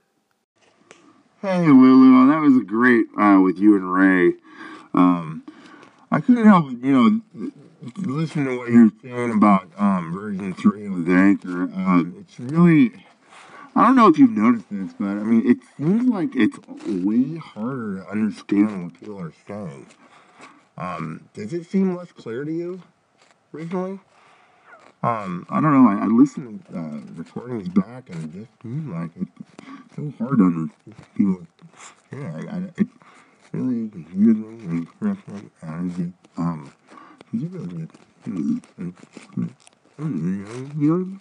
Hey 1.41 1.65
Lulu, 1.67 2.27
that 2.31 2.39
was 2.39 2.63
great 2.65 3.05
uh, 3.19 3.39
with 3.43 3.57
you 3.57 3.75
and 3.75 3.93
Ray. 3.93 4.33
Um, 4.93 5.43
I 6.10 6.22
couldn't 6.22 6.45
help 6.45 6.72
you 6.81 7.22
know 7.31 7.51
listen 7.98 8.45
to 8.45 8.57
what 8.57 8.69
you're 8.69 8.91
saying 9.01 9.31
about 9.31 9.67
um, 9.77 10.13
version 10.13 10.53
three 10.53 10.88
with 10.88 11.10
Anchor. 11.10 11.63
Um, 11.63 12.15
it's 12.19 12.39
really 12.39 12.93
I 13.75 13.84
don't 13.86 13.96
know 13.96 14.08
if 14.08 14.20
you've 14.20 14.32
noticed 14.32 14.65
this, 14.70 14.94
but 15.00 15.08
I 15.08 15.24
mean 15.24 15.50
it 15.50 15.58
seems 15.77 16.08
like 16.08 16.36
it's 16.36 16.58
way 16.88 17.38
harder 17.38 17.98
to 17.98 18.10
understand 18.10 18.84
what 18.84 19.00
people 19.00 19.20
are 19.20 19.34
saying. 19.48 19.88
Um, 20.77 21.30
does 21.34 21.53
it 21.53 21.65
seem 21.65 21.96
less 21.96 22.12
clear 22.12 22.44
to 22.46 22.51
you 22.51 22.82
recently? 23.51 24.00
Um, 25.01 25.46
I 25.50 25.60
don't 25.60 25.74
know. 25.74 25.89
I, 25.89 26.03
I 26.03 26.08
listened 26.08 26.65
to 26.72 26.77
uh, 26.77 27.01
recordings 27.15 27.68
back, 27.68 28.10
and 28.10 28.24
it 28.24 28.39
just 28.39 28.62
seemed 28.62 28.89
like 28.89 29.12
it's 29.20 29.32
so 29.96 30.13
hard 30.18 30.38
to 30.38 30.46
understand 30.46 30.96
people. 31.15 31.48
Yeah, 32.12 32.42
I, 32.50 32.82
I, 32.82 32.86
really 33.51 33.89
confusing 33.89 34.60
and 34.70 34.88
stressful, 34.96 35.42
and 35.62 36.13
um, 36.38 36.74
you 37.34 37.48
really, 37.50 37.88
you 38.25 38.63
know, 40.88 41.20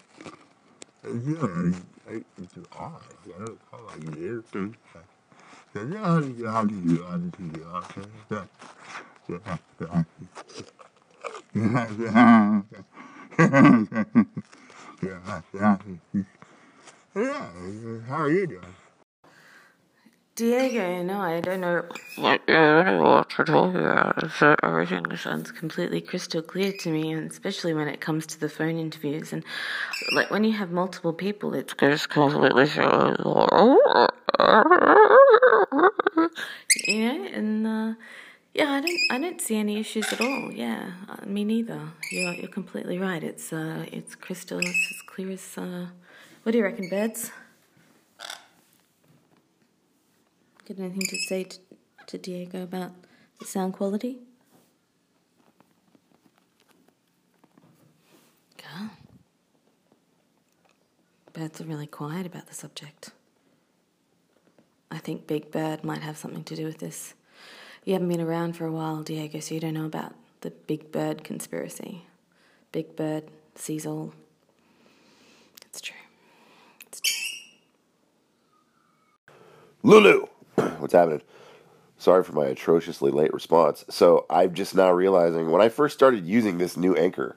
yeah, 1.05 1.79
it's 2.13 2.59
odd. 2.73 3.03
I 3.27 3.39
don't 3.39 3.41
know 3.41 3.59
how 3.73 3.81
it 3.97 4.19
is. 4.19 4.45
Mm. 4.53 4.75
Doesn't 5.75 5.91
know 5.91 6.03
how 6.03 6.21
to 6.21 6.29
do 6.33 6.47
how 6.47 6.63
to 6.63 6.69
do 6.69 7.05
how 7.05 7.17
to 7.19 7.33
do 7.41 7.67
all 7.73 7.83
that 7.83 8.11
stuff. 8.27 8.49
Yeah, 17.17 17.51
how 18.09 18.17
are 18.23 18.31
you 18.31 18.47
doing? 18.47 18.77
Diego, 20.35 21.03
no, 21.03 21.21
I 21.21 21.43
don't 21.43 21.61
know. 21.61 21.85
What 22.17 22.47
to 22.47 23.45
talk 23.45 23.75
about. 23.75 24.31
So 24.39 24.57
everything 24.63 25.05
sounds 25.17 25.53
completely 25.53 26.01
crystal 26.01 26.41
clear 26.41 26.73
to 26.81 26.91
me, 26.91 27.13
and 27.13 27.31
especially 27.31 27.75
when 27.75 27.87
it 27.87 28.01
comes 28.01 28.27
to 28.29 28.41
the 28.41 28.49
phone 28.49 28.79
interviews. 28.79 29.35
And 29.35 29.45
like 30.13 30.31
when 30.31 30.45
you 30.45 30.53
have 30.53 30.71
multiple 30.71 31.13
people, 31.13 31.53
it's 31.53 31.75
just 31.75 32.09
completely 32.09 32.67
so. 32.67 33.15
You 36.87 37.09
know, 37.09 37.25
and 37.35 37.67
uh, 37.67 37.95
yeah, 38.55 38.71
I 38.71 38.81
don't, 38.81 39.01
I 39.11 39.19
don't 39.19 39.41
see 39.41 39.57
any 39.57 39.79
issues 39.79 40.11
at 40.15 40.21
all. 40.23 40.51
Yeah, 40.51 40.93
uh, 41.11 41.27
me 41.27 41.45
neither. 41.45 41.81
You're, 42.11 42.33
you're 42.33 42.49
completely 42.49 42.99
right. 42.99 43.23
It's, 43.23 43.53
uh, 43.53 43.85
it's 43.93 44.15
crystal. 44.15 44.61
It's 44.61 44.69
as 44.69 45.03
clear 45.07 45.33
as. 45.33 45.59
Uh, 45.59 45.89
what 46.43 46.53
do 46.53 46.59
you 46.59 46.65
reckon, 46.65 46.89
birds? 46.89 47.31
Got 50.69 50.79
anything 50.79 51.07
to 51.09 51.17
say 51.17 51.45
to, 51.45 51.59
to 52.07 52.19
Diego 52.19 52.63
about 52.63 52.93
the 53.41 53.47
sound 53.47 53.73
quality? 53.73 54.19
Go. 58.57 58.91
Birds 61.33 61.61
are 61.61 61.65
really 61.65 61.89
quiet 61.89 62.27
about 62.27 62.47
the 62.47 62.55
subject. 62.55 63.11
I 64.91 64.99
think 64.99 65.27
Big 65.27 65.51
Bird 65.51 65.83
might 65.83 66.03
have 66.03 66.17
something 66.17 66.45
to 66.45 66.55
do 66.55 66.65
with 66.67 66.79
this. 66.79 67.15
You 67.85 67.95
haven't 67.95 68.09
been 68.09 68.21
around 68.21 68.57
for 68.57 68.65
a 68.67 68.71
while, 68.71 69.03
Diego, 69.03 69.41
so 69.41 69.55
you 69.55 69.61
don't 69.61 69.75
know 69.75 69.87
about 69.87 70.15
the 70.43 70.51
Big 70.51 70.93
Bird 70.93 71.25
conspiracy. 71.25 72.05
Big 72.71 72.95
Bird 72.95 73.25
sees 73.57 73.85
all. 73.85 74.13
It's 75.67 75.81
true. 75.81 75.97
It's 76.87 77.01
true. 77.01 77.17
Lulu, 79.83 80.27
what's 80.79 80.95
happening? 80.95 81.23
Sorry 81.99 82.25
for 82.25 82.33
my 82.33 82.47
atrociously 82.47 83.13
late 83.13 83.33
response. 83.33 83.85
So 83.89 84.27
I'm 84.29 84.55
just 84.55 84.75
now 84.75 84.91
realizing 84.91 85.51
when 85.51 85.63
I 85.63 85.69
first 85.69 85.95
started 85.95 86.27
using 86.27 86.59
this 86.59 86.77
new 86.77 86.97
anchor, 86.97 87.37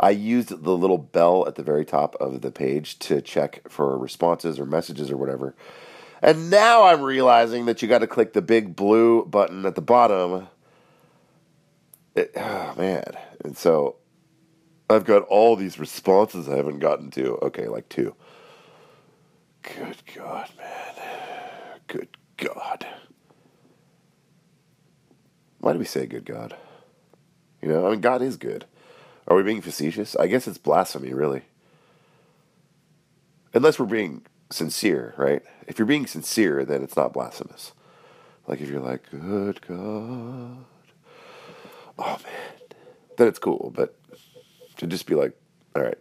I 0.00 0.10
used 0.10 0.48
the 0.64 0.76
little 0.76 0.98
bell 0.98 1.46
at 1.46 1.54
the 1.54 1.62
very 1.62 1.84
top 1.84 2.16
of 2.16 2.40
the 2.40 2.50
page 2.50 2.98
to 3.00 3.22
check 3.22 3.68
for 3.68 3.96
responses 3.96 4.58
or 4.58 4.66
messages 4.66 5.10
or 5.10 5.16
whatever. 5.16 5.54
And 6.20 6.50
now 6.50 6.84
I'm 6.84 7.02
realizing 7.02 7.66
that 7.66 7.82
you 7.82 7.88
got 7.88 7.98
to 7.98 8.06
click 8.06 8.32
the 8.32 8.42
big 8.42 8.74
blue 8.74 9.24
button 9.24 9.64
at 9.66 9.76
the 9.76 9.82
bottom. 9.82 10.48
It, 12.16 12.32
oh, 12.36 12.74
man. 12.76 13.04
And 13.44 13.56
so 13.56 13.96
I've 14.90 15.04
got 15.04 15.22
all 15.22 15.54
these 15.56 15.78
responses 15.78 16.48
I 16.48 16.56
haven't 16.56 16.80
gotten 16.80 17.10
to. 17.12 17.36
Okay, 17.42 17.68
like 17.68 17.88
two. 17.88 18.14
Good 19.62 19.96
God, 20.16 20.50
man. 20.58 20.94
Good 21.86 22.16
God. 22.36 22.86
Why 25.60 25.72
do 25.72 25.78
we 25.78 25.84
say 25.84 26.06
good 26.06 26.24
God? 26.24 26.56
You 27.60 27.68
know, 27.68 27.86
I 27.86 27.90
mean, 27.90 28.00
God 28.00 28.22
is 28.22 28.36
good. 28.36 28.64
Are 29.28 29.36
we 29.36 29.42
being 29.42 29.60
facetious? 29.60 30.16
I 30.16 30.26
guess 30.26 30.48
it's 30.48 30.58
blasphemy, 30.58 31.14
really. 31.14 31.42
Unless 33.54 33.78
we're 33.78 33.86
being 33.86 34.22
sincere, 34.50 35.14
right? 35.16 35.42
If 35.66 35.78
you're 35.78 35.86
being 35.86 36.06
sincere, 36.06 36.64
then 36.64 36.82
it's 36.82 36.96
not 36.96 37.12
blasphemous. 37.12 37.72
Like 38.46 38.60
if 38.60 38.68
you're 38.68 38.80
like, 38.80 39.08
good 39.10 39.60
God. 39.66 40.64
Oh, 41.98 42.18
man. 42.24 42.52
Then 43.16 43.28
it's 43.28 43.38
cool, 43.38 43.72
but 43.74 43.96
to 44.78 44.86
just 44.86 45.06
be 45.06 45.14
like, 45.14 45.38
all 45.76 45.82
right. 45.82 45.98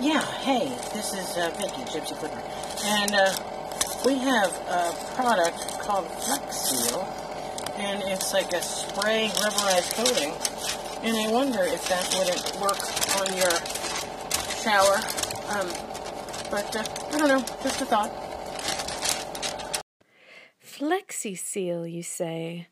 Yeah, 0.00 0.24
hey, 0.40 0.68
this 0.94 1.12
is 1.12 1.36
uh, 1.36 1.50
Vicky, 1.58 1.82
Gypsy 1.90 2.16
Clipper. 2.16 2.42
And 2.84 3.14
uh, 3.14 3.34
we 4.04 4.16
have 4.18 4.50
a 4.68 5.14
product 5.14 5.78
called 5.80 6.06
Flex 6.22 6.56
Seal, 6.56 7.00
and 7.76 8.02
it's 8.04 8.32
like 8.32 8.52
a 8.52 8.62
spray 8.62 9.30
rubberized 9.34 9.94
coating. 9.94 10.32
And 11.02 11.16
I 11.16 11.32
wonder 11.32 11.62
if 11.62 11.88
that 11.88 12.08
wouldn't 12.16 12.60
work 12.60 12.80
on 13.20 13.36
your 13.36 13.50
shower. 14.62 14.96
Um, 15.48 15.68
but 16.50 16.76
uh, 16.76 16.84
I 17.12 17.18
don't 17.18 17.28
know, 17.28 17.44
just 17.62 17.80
a 17.80 17.84
thought. 17.84 18.10
Flexi 20.64 21.36
seal, 21.36 21.86
you 21.86 22.02
say? 22.02 22.68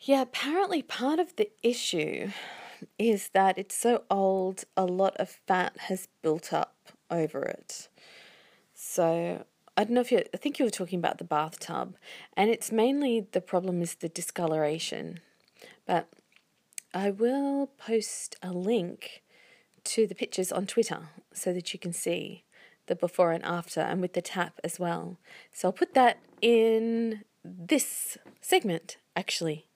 Yeah, 0.00 0.22
apparently 0.22 0.82
part 0.82 1.18
of 1.18 1.36
the 1.36 1.50
issue 1.62 2.30
is 2.98 3.30
that 3.30 3.56
it's 3.56 3.76
so 3.76 4.02
old, 4.10 4.64
a 4.76 4.84
lot 4.84 5.16
of 5.16 5.28
fat 5.28 5.76
has 5.88 6.08
built 6.22 6.52
up 6.52 6.74
over 7.10 7.42
it. 7.42 7.88
So 8.74 9.44
I 9.76 9.84
don't 9.84 9.94
know 9.94 10.00
if 10.00 10.12
you 10.12 10.22
I 10.32 10.36
think 10.36 10.58
you 10.58 10.64
were 10.64 10.70
talking 10.70 10.98
about 10.98 11.18
the 11.18 11.24
bathtub, 11.24 11.96
and 12.36 12.50
it's 12.50 12.70
mainly 12.70 13.26
the 13.32 13.40
problem 13.40 13.82
is 13.82 13.96
the 13.96 14.08
discoloration. 14.08 15.20
But 15.86 16.08
I 16.92 17.10
will 17.10 17.66
post 17.66 18.36
a 18.42 18.52
link 18.52 19.22
to 19.84 20.06
the 20.06 20.14
pictures 20.14 20.52
on 20.52 20.66
Twitter 20.66 21.08
so 21.32 21.52
that 21.52 21.72
you 21.72 21.78
can 21.78 21.92
see 21.92 22.44
the 22.86 22.94
before 22.94 23.32
and 23.32 23.44
after 23.44 23.80
and 23.80 24.00
with 24.00 24.12
the 24.12 24.22
tap 24.22 24.60
as 24.62 24.78
well. 24.78 25.18
So 25.52 25.68
I'll 25.68 25.72
put 25.72 25.94
that 25.94 26.18
in 26.40 27.24
this 27.44 28.16
segment 28.40 28.98
actually. 29.16 29.66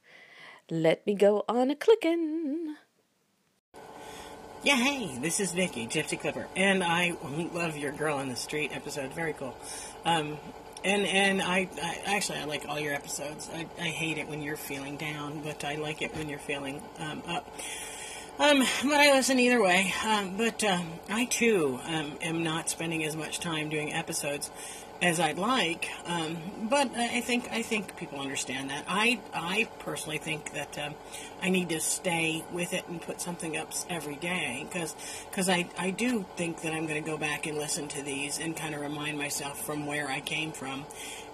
Let 0.71 1.07
me 1.07 1.15
go 1.15 1.45
on 1.49 1.71
a 1.71 1.77
clicking. 1.77 2.77
Yeah, 4.65 4.75
hey, 4.75 5.17
this 5.21 5.39
is 5.39 5.53
Vicky, 5.53 5.87
Gypsy 5.87 6.19
Clipper, 6.19 6.49
and 6.57 6.83
I 6.83 7.15
love 7.55 7.77
your 7.77 7.93
Girl 7.93 8.17
on 8.17 8.29
the 8.29 8.35
Street 8.35 8.73
episode. 8.75 9.13
Very 9.13 9.33
cool. 9.33 9.57
Um, 10.05 10.37
and 10.85 11.07
and 11.07 11.41
I, 11.41 11.69
I 11.81 12.01
actually 12.07 12.39
I 12.39 12.45
like 12.45 12.67
all 12.69 12.81
your 12.81 12.93
episodes. 12.93 13.49
I, 13.55 13.69
I 13.79 13.85
hate 13.85 14.19
it 14.19 14.27
when 14.27 14.43
you're 14.43 14.57
feeling 14.57 14.97
down, 14.97 15.43
but 15.45 15.65
I 15.65 15.77
like 15.77 16.03
it 16.03 16.13
when 16.17 16.29
you're 16.29 16.41
feeling 16.41 16.83
um, 16.99 17.23
up. 17.29 17.49
Um, 18.39 18.61
but 18.85 19.01
I 19.01 19.13
listen 19.13 19.41
either 19.41 19.61
way. 19.61 19.93
Um, 20.07 20.37
but 20.37 20.63
um, 20.63 20.87
I 21.09 21.25
too 21.25 21.81
um, 21.85 22.13
am 22.23 22.45
not 22.45 22.71
spending 22.71 23.03
as 23.05 23.17
much 23.17 23.41
time 23.41 23.69
doing 23.69 23.93
episodes 23.93 24.51
as 25.01 25.21
I'd 25.21 25.39
like. 25.39 25.89
Um, 26.07 26.39
but 26.69 26.91
I 26.97 27.21
think 27.21 27.49
I 27.51 27.63
think 27.63 27.97
people 27.97 28.21
understand 28.21 28.71
that. 28.71 28.85
I 28.89 29.21
I 29.33 29.69
personally 29.81 30.19
think 30.19 30.53
that 30.55 30.79
I 31.43 31.51
need 31.51 31.69
to 31.71 31.81
stay 31.81 32.45
with 32.53 32.73
it 32.73 32.87
and 32.89 33.01
put 33.01 33.21
something 33.21 33.57
up 33.57 33.73
every 33.89 34.17
day 34.17 34.67
because 34.69 34.95
because 35.31 35.49
I 35.49 35.69
I 35.79 35.91
do 35.91 36.25
think 36.37 36.63
that 36.63 36.73
I'm 36.73 36.87
going 36.87 37.03
to 37.03 37.11
go 37.11 37.17
back 37.17 37.47
and 37.47 37.59
listen 37.59 37.89
to 37.89 38.03
these 38.03 38.39
and 38.39 38.57
kind 38.57 38.75
of 38.75 38.81
remind 38.81 39.19
myself 39.19 39.65
from 39.65 39.87
where 39.87 40.09
I 40.09 40.21
came 40.21 40.53
from, 40.53 40.85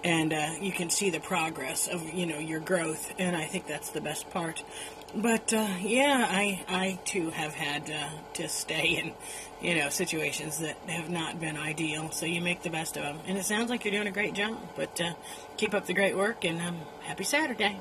and 0.03 0.33
uh, 0.33 0.49
you 0.61 0.71
can 0.71 0.89
see 0.89 1.09
the 1.09 1.19
progress 1.19 1.87
of 1.87 2.03
you 2.13 2.25
know 2.25 2.39
your 2.39 2.59
growth, 2.59 3.13
and 3.17 3.35
I 3.35 3.45
think 3.45 3.67
that's 3.67 3.89
the 3.89 4.01
best 4.01 4.29
part. 4.29 4.63
But 5.15 5.53
uh, 5.53 5.69
yeah, 5.81 6.27
I 6.29 6.65
I 6.67 6.99
too 7.05 7.29
have 7.29 7.53
had 7.53 7.89
uh, 7.89 8.09
to 8.33 8.49
stay 8.49 8.97
in 8.97 9.13
you 9.61 9.75
know 9.75 9.89
situations 9.89 10.59
that 10.59 10.75
have 10.89 11.09
not 11.09 11.39
been 11.39 11.55
ideal. 11.55 12.11
So 12.11 12.25
you 12.25 12.41
make 12.41 12.63
the 12.63 12.69
best 12.69 12.97
of 12.97 13.03
them, 13.03 13.19
and 13.25 13.37
it 13.37 13.45
sounds 13.45 13.69
like 13.69 13.85
you're 13.85 13.93
doing 13.93 14.07
a 14.07 14.11
great 14.11 14.33
job. 14.33 14.57
But 14.75 14.99
uh, 14.99 15.13
keep 15.55 15.73
up 15.73 15.85
the 15.85 15.93
great 15.93 16.17
work, 16.17 16.43
and 16.43 16.59
um, 16.59 16.79
happy 17.01 17.23
Saturday. 17.23 17.79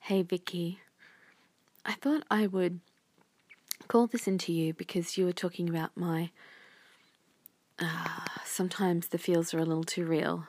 Hey 0.00 0.22
Vicky, 0.22 0.80
I 1.84 1.92
thought 1.92 2.24
I 2.30 2.46
would 2.46 2.80
call 3.86 4.06
this 4.06 4.26
into 4.26 4.50
you 4.50 4.72
because 4.72 5.18
you 5.18 5.26
were 5.26 5.32
talking 5.32 5.68
about 5.68 5.90
my. 5.96 6.30
Uh, 7.78 8.24
sometimes 8.46 9.08
the 9.08 9.18
feels 9.18 9.52
are 9.52 9.58
a 9.58 9.64
little 9.64 9.84
too 9.84 10.06
real. 10.06 10.46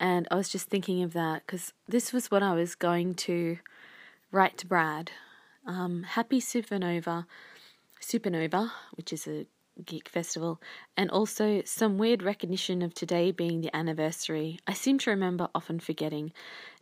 And 0.00 0.26
I 0.30 0.34
was 0.34 0.48
just 0.48 0.68
thinking 0.68 1.02
of 1.02 1.12
that 1.12 1.46
because 1.46 1.72
this 1.86 2.12
was 2.12 2.30
what 2.30 2.42
I 2.42 2.54
was 2.54 2.74
going 2.74 3.14
to 3.14 3.58
write 4.32 4.56
to 4.58 4.66
Brad. 4.66 5.12
Um, 5.66 6.02
happy 6.02 6.40
Supanova, 6.40 7.26
Supanova, 8.00 8.70
which 8.94 9.12
is 9.12 9.28
a 9.28 9.46
geek 9.84 10.08
festival, 10.08 10.60
and 10.96 11.10
also 11.10 11.62
some 11.64 11.98
weird 11.98 12.22
recognition 12.22 12.82
of 12.82 12.94
today 12.94 13.30
being 13.30 13.60
the 13.60 13.74
anniversary. 13.76 14.58
I 14.66 14.72
seem 14.72 14.98
to 14.98 15.10
remember 15.10 15.48
often 15.54 15.78
forgetting. 15.78 16.32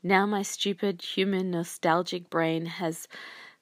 Now 0.03 0.27
my 0.27 0.43
stupid 0.43 1.03
human 1.03 1.51
nostalgic 1.51 2.31
brain 2.31 2.67
has 2.67 3.07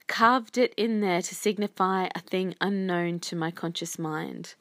carved 0.07 0.57
it 0.57 0.73
in 0.77 1.01
there 1.01 1.23
to 1.23 1.35
signify 1.35 2.09
a 2.15 2.21
thing 2.21 2.55
unknown 2.61 3.21
to 3.21 3.37
my 3.37 3.51
conscious 3.51 3.99
mind. 3.99 4.55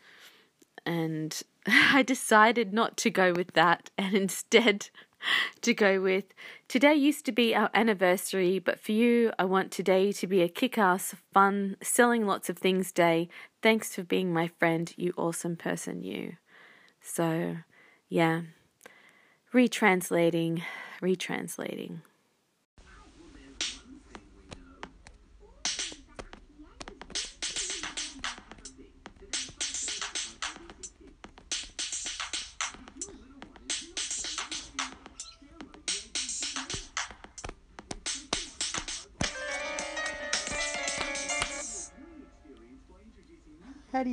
And 0.86 1.42
I 1.68 2.02
decided 2.02 2.74
not 2.74 2.98
to 2.98 3.10
go 3.10 3.34
with 3.34 3.54
that 3.54 3.90
and 3.98 4.16
instead 4.16 4.90
to 5.62 5.74
go 5.74 6.02
with 6.02 6.34
today 6.68 6.94
used 6.94 7.26
to 7.26 7.32
be 7.32 7.56
our 7.56 7.70
anniversary, 7.74 8.60
but 8.60 8.80
for 8.80 8.92
you, 8.92 9.32
I 9.40 9.46
want 9.46 9.72
today 9.72 10.12
to 10.12 10.28
be 10.28 10.42
a 10.42 10.50
kick 10.50 10.78
ass, 10.78 11.16
fun, 11.34 11.78
selling 11.82 12.26
lots 12.26 12.50
of 12.50 12.58
things 12.58 12.92
day. 12.92 13.30
Thanks 13.62 13.96
for 13.96 14.04
being 14.04 14.34
my 14.34 14.48
friend, 14.48 14.94
you 14.98 15.14
awesome 15.18 15.56
person, 15.56 16.04
you. 16.04 16.38
So, 17.02 17.58
yeah, 18.10 18.42
retranslating, 19.54 20.64
retranslating. 21.02 22.02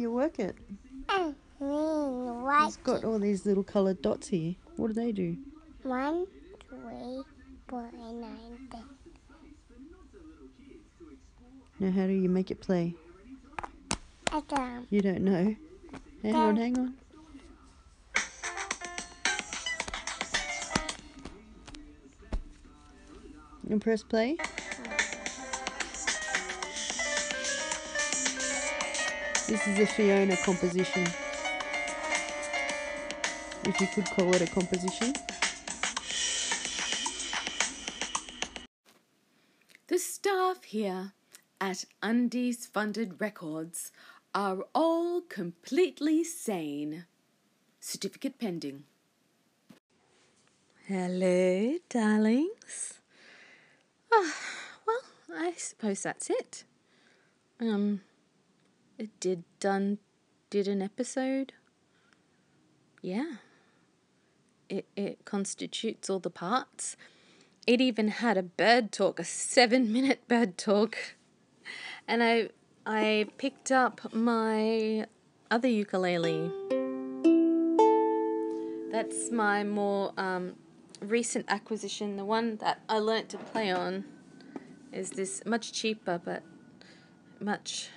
You 0.04 0.10
work 0.12 0.38
it? 0.38 0.54
Mm, 1.08 1.34
Right. 1.60 2.66
It's 2.68 2.76
got 2.76 3.04
all 3.04 3.18
these 3.18 3.46
little 3.46 3.62
coloured 3.64 4.02
dots 4.02 4.28
here. 4.28 4.54
What 4.76 4.88
do 4.88 4.92
they 4.92 5.12
do? 5.12 5.38
One, 5.82 6.26
two, 6.68 7.24
four, 7.68 7.88
nine, 7.90 8.68
ten. 8.70 8.84
Now, 11.80 11.90
how 11.90 12.06
do 12.06 12.12
you 12.12 12.28
make 12.28 12.50
it 12.50 12.60
play? 12.60 12.94
I 14.30 14.42
don't. 14.46 14.86
You 14.90 15.00
don't 15.00 15.22
know. 15.22 15.56
Hang 16.22 16.34
on, 16.34 16.56
hang 16.56 16.78
on. 16.78 16.94
And 23.70 23.80
press 23.80 24.02
play. 24.02 24.36
This 29.54 29.68
is 29.68 29.78
a 29.78 29.86
Fiona 29.86 30.36
composition. 30.38 31.04
If 33.66 33.80
you 33.80 33.86
could 33.86 34.06
call 34.06 34.34
it 34.34 34.42
a 34.42 34.48
composition. 34.48 35.12
The 39.86 39.98
staff 39.98 40.64
here 40.64 41.12
at 41.60 41.84
Undies 42.02 42.66
Funded 42.66 43.20
Records 43.20 43.92
are 44.34 44.64
all 44.74 45.20
completely 45.20 46.24
sane. 46.24 47.04
Certificate 47.78 48.40
pending. 48.40 48.82
Hello, 50.88 51.78
darlings. 51.88 52.94
Ah, 54.12 54.34
well, 54.84 55.02
I 55.32 55.52
suppose 55.52 56.02
that's 56.02 56.28
it. 56.28 56.64
Um, 57.60 58.00
it 58.98 59.10
did 59.20 59.44
done 59.60 59.98
did 60.50 60.68
an 60.68 60.82
episode. 60.82 61.52
Yeah. 63.02 63.36
it, 64.68 64.86
it 64.96 65.24
constitutes 65.24 66.08
all 66.08 66.18
the 66.18 66.30
parts. 66.30 66.96
It 67.66 67.80
even 67.80 68.08
had 68.08 68.36
a 68.36 68.42
bird 68.42 68.92
talk, 68.92 69.18
a 69.18 69.24
seven 69.24 69.92
minute 69.92 70.20
bird 70.28 70.58
talk. 70.58 70.96
And 72.06 72.22
I 72.22 72.50
I 72.86 73.26
picked 73.38 73.70
up 73.72 74.12
my 74.12 75.06
other 75.50 75.68
ukulele. 75.68 76.50
That's 78.92 79.30
my 79.30 79.64
more 79.64 80.12
um, 80.16 80.54
recent 81.00 81.46
acquisition. 81.48 82.16
The 82.16 82.24
one 82.24 82.56
that 82.56 82.82
I 82.88 82.98
learnt 82.98 83.28
to 83.30 83.38
play 83.38 83.72
on 83.72 84.04
is 84.92 85.10
this 85.10 85.42
much 85.46 85.72
cheaper 85.72 86.20
but 86.22 86.42
much. 87.40 87.88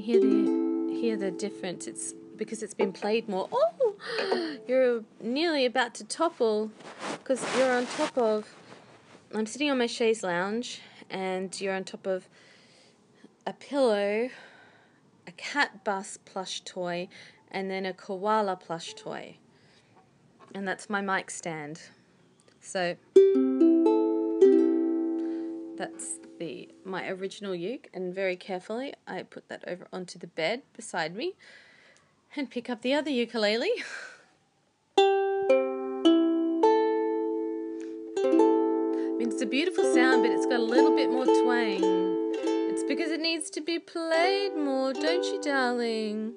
Hear 0.00 0.20
the 0.20 0.98
hear 1.00 1.16
the 1.16 1.30
difference? 1.30 1.86
It's 1.86 2.14
because 2.36 2.62
it's 2.62 2.74
been 2.74 2.92
played 2.92 3.28
more. 3.28 3.48
Oh, 3.52 4.58
you're 4.68 5.04
nearly 5.20 5.66
about 5.66 5.94
to 5.96 6.04
topple 6.04 6.70
because 7.18 7.44
you're 7.56 7.72
on 7.72 7.86
top 7.86 8.16
of. 8.16 8.54
I'm 9.34 9.46
sitting 9.46 9.70
on 9.70 9.78
my 9.78 9.86
chaise 9.86 10.22
lounge 10.22 10.80
and 11.08 11.58
you're 11.60 11.74
on 11.74 11.84
top 11.84 12.06
of 12.06 12.28
a 13.46 13.52
pillow, 13.52 14.28
a 15.26 15.32
cat 15.36 15.84
bus 15.84 16.18
plush 16.24 16.62
toy, 16.62 17.08
and 17.50 17.70
then 17.70 17.86
a 17.86 17.92
koala 17.92 18.56
plush 18.56 18.94
toy. 18.94 19.36
And 20.54 20.66
that's 20.66 20.90
my 20.90 21.00
mic 21.00 21.30
stand. 21.30 21.80
So 22.60 22.96
that's 25.80 26.18
the 26.38 26.68
my 26.84 27.08
original 27.08 27.54
uke 27.54 27.88
and 27.94 28.14
very 28.14 28.36
carefully 28.36 28.92
I 29.06 29.22
put 29.22 29.48
that 29.48 29.64
over 29.66 29.88
onto 29.90 30.18
the 30.18 30.26
bed 30.26 30.60
beside 30.76 31.16
me 31.16 31.36
and 32.36 32.50
pick 32.50 32.68
up 32.68 32.82
the 32.82 32.92
other 32.92 33.08
ukulele. 33.10 33.72
I 34.98 35.02
mean, 39.16 39.32
it's 39.32 39.40
a 39.40 39.46
beautiful 39.46 39.84
sound, 39.94 40.22
but 40.22 40.30
it's 40.30 40.44
got 40.44 40.60
a 40.60 40.62
little 40.62 40.94
bit 40.94 41.10
more 41.10 41.24
twang. 41.24 41.80
It's 42.70 42.84
because 42.84 43.10
it 43.10 43.20
needs 43.20 43.48
to 43.48 43.62
be 43.62 43.78
played 43.78 44.54
more, 44.54 44.92
don't 44.92 45.24
you, 45.24 45.40
darling? 45.40 46.34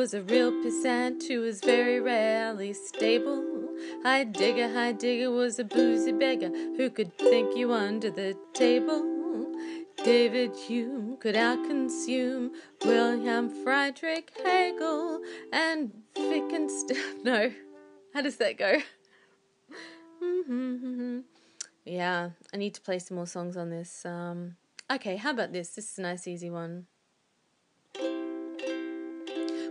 Was 0.00 0.14
a 0.14 0.22
real 0.22 0.50
pissant 0.50 1.28
who 1.28 1.40
was 1.40 1.60
very 1.60 2.00
rarely 2.00 2.72
stable. 2.72 3.68
Heidegger, 4.02 4.72
Heidegger 4.72 5.30
was 5.30 5.58
a 5.58 5.64
boozy 5.64 6.12
beggar 6.12 6.48
who 6.48 6.88
could 6.88 7.12
think 7.18 7.54
you 7.54 7.74
under 7.74 8.10
the 8.10 8.34
table. 8.54 9.04
David 10.02 10.56
Hume 10.56 11.18
could 11.18 11.34
outconsume 11.34 12.48
William 12.82 13.50
Friedrich 13.62 14.32
Hegel 14.42 15.20
and 15.52 15.92
Wittgenstein. 16.16 16.96
No, 17.22 17.52
how 18.14 18.22
does 18.22 18.36
that 18.36 18.56
go? 18.56 18.80
yeah, 21.84 22.30
I 22.54 22.56
need 22.56 22.72
to 22.72 22.80
play 22.80 23.00
some 23.00 23.18
more 23.18 23.26
songs 23.26 23.54
on 23.54 23.68
this. 23.68 24.06
Um, 24.06 24.56
okay, 24.90 25.16
how 25.16 25.32
about 25.32 25.52
this? 25.52 25.74
This 25.74 25.92
is 25.92 25.98
a 25.98 26.02
nice, 26.02 26.26
easy 26.26 26.48
one. 26.48 26.86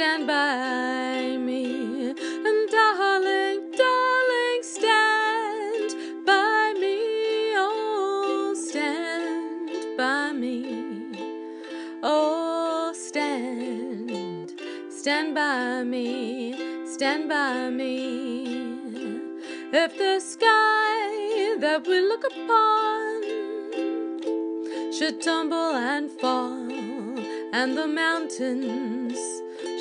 stand 0.00 0.26
by 0.26 1.36
me. 1.36 2.14
And 2.48 2.70
darling, 2.70 3.70
darling, 3.76 4.62
stand 4.62 5.94
by 6.24 6.72
me. 6.80 7.52
Oh, 7.54 8.54
stand 8.56 9.98
by 9.98 10.32
me. 10.32 10.56
Oh, 12.02 12.94
stand, 12.96 14.54
stand 14.88 15.34
by 15.34 15.84
me, 15.84 16.86
stand 16.86 17.28
by 17.28 17.68
me. 17.68 19.20
If 19.70 19.98
the 19.98 20.18
sky 20.18 21.56
that 21.58 21.86
we 21.86 22.00
look 22.00 22.24
upon 22.24 23.22
should 24.94 25.20
tumble 25.20 25.74
and 25.74 26.10
fall, 26.10 26.70
and 27.52 27.76
the 27.76 27.86
mountains 27.86 28.99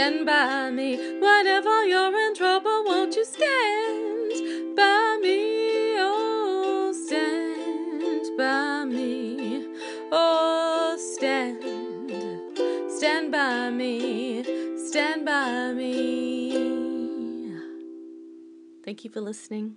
Stand 0.00 0.24
by 0.24 0.70
me. 0.70 0.96
Whenever 0.96 1.84
you're 1.84 2.18
in 2.26 2.34
trouble, 2.34 2.84
won't 2.86 3.14
you 3.14 3.22
stand 3.22 4.74
by 4.74 5.18
me? 5.20 5.94
Oh, 5.98 6.90
stand 7.06 8.38
by 8.38 8.86
me. 8.86 9.66
Oh, 10.10 10.96
stand, 10.98 11.60
stand 12.90 13.30
by 13.30 13.68
me, 13.68 14.42
stand 14.88 15.26
by 15.26 15.74
me. 15.74 17.52
Thank 18.82 19.04
you 19.04 19.10
for 19.10 19.20
listening. 19.20 19.76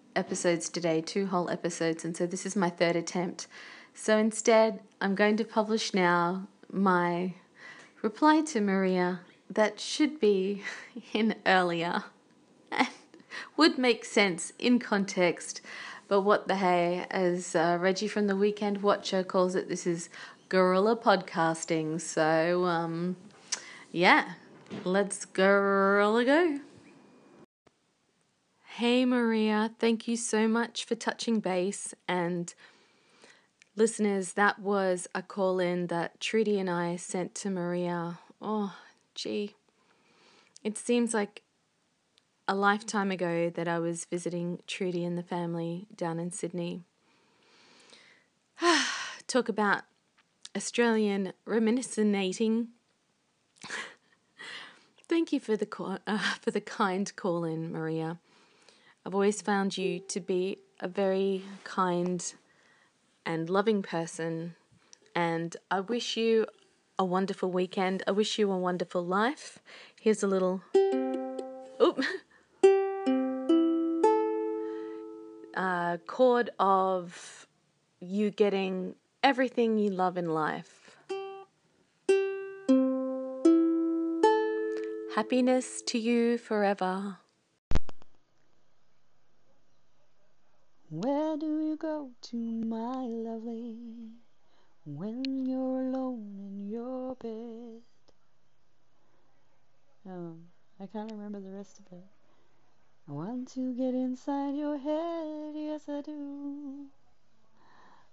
episodes 0.15 0.69
today, 0.69 1.01
two 1.01 1.27
whole 1.27 1.49
episodes, 1.49 2.05
and 2.05 2.15
so 2.15 2.25
this 2.25 2.45
is 2.45 2.55
my 2.55 2.69
third 2.69 2.95
attempt. 2.95 3.47
So 3.93 4.17
instead, 4.17 4.79
I'm 4.99 5.15
going 5.15 5.37
to 5.37 5.43
publish 5.43 5.93
now 5.93 6.47
my 6.71 7.33
reply 8.01 8.41
to 8.41 8.61
Maria 8.61 9.21
that 9.49 9.79
should 9.79 10.19
be 10.19 10.63
in 11.13 11.35
earlier 11.45 12.03
and 12.71 12.87
would 13.57 13.77
make 13.77 14.05
sense 14.05 14.53
in 14.57 14.79
context. 14.79 15.61
But 16.07 16.21
what 16.21 16.47
the 16.47 16.55
hey, 16.55 17.05
as 17.09 17.55
uh, 17.55 17.77
Reggie 17.79 18.07
from 18.07 18.27
the 18.27 18.35
Weekend 18.35 18.81
Watcher 18.81 19.23
calls 19.23 19.55
it, 19.55 19.69
this 19.69 19.87
is 19.87 20.09
guerrilla 20.49 20.97
podcasting. 20.97 22.01
So, 22.01 22.65
um, 22.65 23.15
yeah, 23.91 24.33
let's 24.83 25.25
guerrilla 25.25 26.25
go. 26.25 26.59
Hey 28.75 29.03
Maria, 29.03 29.69
thank 29.79 30.07
you 30.07 30.15
so 30.15 30.47
much 30.47 30.85
for 30.85 30.95
touching 30.95 31.41
base. 31.41 31.93
And 32.07 32.53
listeners, 33.75 34.31
that 34.33 34.59
was 34.59 35.09
a 35.13 35.21
call 35.21 35.59
in 35.59 35.87
that 35.87 36.21
Trudy 36.21 36.57
and 36.57 36.69
I 36.69 36.95
sent 36.95 37.35
to 37.35 37.49
Maria. 37.49 38.19
Oh, 38.41 38.73
gee. 39.13 39.55
It 40.63 40.77
seems 40.77 41.13
like 41.13 41.41
a 42.47 42.55
lifetime 42.55 43.11
ago 43.11 43.49
that 43.49 43.67
I 43.67 43.77
was 43.77 44.05
visiting 44.05 44.61
Trudy 44.67 45.03
and 45.03 45.17
the 45.17 45.23
family 45.23 45.87
down 45.93 46.17
in 46.17 46.31
Sydney. 46.31 46.83
Talk 49.27 49.49
about 49.49 49.83
Australian 50.55 51.33
reminiscing. 51.43 52.69
Thank 55.09 55.33
you 55.33 55.41
for 55.41 55.57
the 55.57 55.67
uh, 56.07 56.17
for 56.39 56.51
the 56.51 56.61
kind 56.61 57.13
call 57.17 57.43
in, 57.43 57.73
Maria. 57.73 58.17
I've 59.03 59.15
always 59.15 59.41
found 59.41 59.77
you 59.77 59.99
to 60.09 60.19
be 60.19 60.59
a 60.79 60.87
very 60.87 61.43
kind 61.63 62.33
and 63.25 63.49
loving 63.49 63.81
person, 63.81 64.55
and 65.15 65.57
I 65.71 65.79
wish 65.79 66.17
you 66.17 66.45
a 66.99 67.05
wonderful 67.05 67.51
weekend. 67.51 68.03
I 68.05 68.11
wish 68.11 68.37
you 68.37 68.51
a 68.51 68.57
wonderful 68.57 69.03
life. 69.03 69.57
Here's 69.99 70.21
a 70.21 70.27
little. 70.27 70.61
Oop. 71.81 72.03
Uh, 75.53 75.97
chord 76.07 76.49
of 76.59 77.45
you 77.99 78.31
getting 78.31 78.95
everything 79.21 79.77
you 79.77 79.89
love 79.89 80.17
in 80.17 80.29
life. 80.29 80.97
Happiness 85.13 85.81
to 85.87 85.99
you 85.99 86.37
forever. 86.37 87.17
Where 90.93 91.37
do 91.37 91.45
you 91.45 91.77
go 91.77 92.09
to, 92.21 92.35
my 92.35 93.05
lovely, 93.05 93.77
when 94.83 95.45
you're 95.45 95.83
alone 95.87 96.35
in 96.37 96.69
your 96.69 97.15
bed? 97.15 97.81
Um, 100.05 100.47
I 100.81 100.87
can't 100.87 101.09
remember 101.09 101.39
the 101.39 101.55
rest 101.55 101.79
of 101.79 101.85
it. 101.93 102.03
I 103.07 103.13
want 103.13 103.47
to 103.53 103.73
get 103.73 103.93
inside 103.93 104.55
your 104.55 104.77
head, 104.77 105.53
yes 105.55 105.87
I 105.87 106.01
do. 106.01 106.87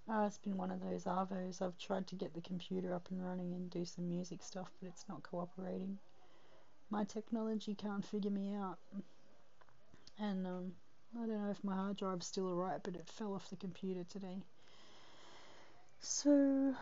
Oh, 0.07 0.25
it's 0.25 0.37
been 0.37 0.55
one 0.55 0.71
of 0.71 0.79
those 0.79 1.03
arvos. 1.03 1.61
I've 1.61 1.77
tried 1.77 2.07
to 2.07 2.15
get 2.15 2.33
the 2.33 2.39
computer 2.39 2.93
up 2.93 3.09
and 3.11 3.21
running 3.21 3.53
and 3.55 3.69
do 3.69 3.83
some 3.83 4.07
music 4.07 4.41
stuff, 4.41 4.71
but 4.81 4.87
it's 4.87 5.03
not 5.09 5.21
cooperating. 5.23 5.97
My 6.89 7.03
technology 7.03 7.75
can't 7.75 8.05
figure 8.05 8.31
me 8.31 8.53
out. 8.55 8.77
And 10.17 10.47
um, 10.47 10.71
I 11.15 11.25
don't 11.25 11.43
know 11.43 11.51
if 11.51 11.63
my 11.63 11.75
hard 11.75 11.97
drive's 11.97 12.27
still 12.27 12.47
alright, 12.47 12.81
but 12.83 12.95
it 12.95 13.07
fell 13.07 13.33
off 13.33 13.49
the 13.49 13.55
computer 13.55 14.03
today. 14.03 14.43
So 15.99 16.75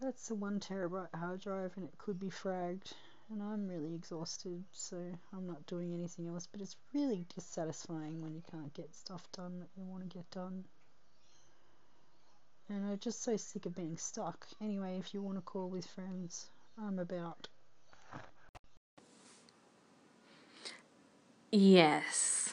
that's 0.00 0.30
a 0.30 0.34
one 0.34 0.58
terabyte 0.58 1.14
hard 1.14 1.40
drive, 1.40 1.72
and 1.76 1.84
it 1.84 1.98
could 1.98 2.18
be 2.18 2.28
fragged. 2.28 2.92
And 3.30 3.42
I'm 3.42 3.68
really 3.68 3.94
exhausted, 3.94 4.64
so 4.72 4.96
I'm 5.36 5.46
not 5.46 5.66
doing 5.66 5.92
anything 5.92 6.28
else. 6.28 6.48
But 6.50 6.62
it's 6.62 6.76
really 6.94 7.26
dissatisfying 7.34 8.22
when 8.22 8.34
you 8.34 8.42
can't 8.50 8.72
get 8.72 8.94
stuff 8.94 9.22
done 9.32 9.60
that 9.60 9.68
you 9.76 9.84
want 9.84 10.08
to 10.08 10.16
get 10.16 10.30
done. 10.30 10.64
And 12.70 12.90
I'm 12.90 12.98
just 12.98 13.22
so 13.22 13.36
sick 13.36 13.66
of 13.66 13.76
being 13.76 13.98
stuck. 13.98 14.46
Anyway, 14.62 14.96
if 14.98 15.12
you 15.12 15.20
want 15.20 15.36
to 15.36 15.42
call 15.42 15.68
with 15.68 15.86
friends, 15.86 16.48
I'm 16.78 16.98
about. 16.98 17.48
Yes. 21.50 22.47